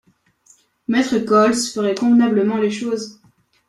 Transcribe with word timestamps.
Maître 0.87 1.19
Koltz 1.19 1.71
ferait 1.71 1.93
convenablement 1.93 2.57
les 2.57 2.71
choses. 2.71 3.21